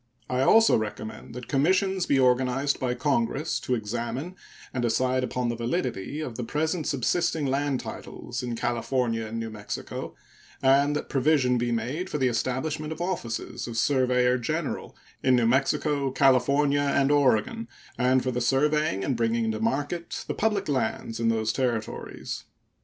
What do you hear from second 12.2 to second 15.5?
establishment of offices of surveyor general in New